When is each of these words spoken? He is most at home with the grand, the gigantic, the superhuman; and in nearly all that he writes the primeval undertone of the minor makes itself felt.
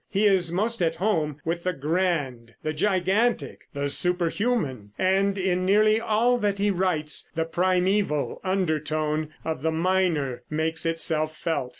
He 0.09 0.25
is 0.25 0.51
most 0.51 0.81
at 0.81 0.95
home 0.95 1.39
with 1.45 1.63
the 1.63 1.73
grand, 1.73 2.55
the 2.63 2.73
gigantic, 2.73 3.67
the 3.75 3.87
superhuman; 3.87 4.93
and 4.97 5.37
in 5.37 5.63
nearly 5.63 6.01
all 6.01 6.39
that 6.39 6.57
he 6.57 6.71
writes 6.71 7.29
the 7.35 7.45
primeval 7.45 8.41
undertone 8.43 9.29
of 9.45 9.61
the 9.61 9.69
minor 9.69 10.41
makes 10.49 10.87
itself 10.87 11.37
felt. 11.37 11.69